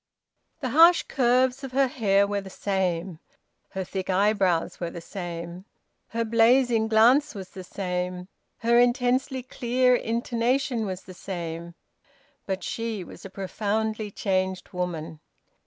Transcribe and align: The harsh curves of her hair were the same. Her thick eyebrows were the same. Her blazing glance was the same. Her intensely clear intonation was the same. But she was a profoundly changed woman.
The 0.61 0.69
harsh 0.71 1.03
curves 1.03 1.63
of 1.63 1.73
her 1.73 1.85
hair 1.85 2.25
were 2.25 2.41
the 2.41 2.49
same. 2.49 3.19
Her 3.69 3.83
thick 3.83 4.09
eyebrows 4.09 4.79
were 4.79 4.89
the 4.89 4.99
same. 4.99 5.65
Her 6.07 6.25
blazing 6.25 6.87
glance 6.87 7.35
was 7.35 7.49
the 7.49 7.63
same. 7.63 8.27
Her 8.57 8.79
intensely 8.79 9.43
clear 9.43 9.93
intonation 9.95 10.87
was 10.87 11.03
the 11.03 11.13
same. 11.13 11.75
But 12.47 12.63
she 12.63 13.03
was 13.03 13.25
a 13.25 13.29
profoundly 13.29 14.09
changed 14.09 14.73
woman. 14.73 15.19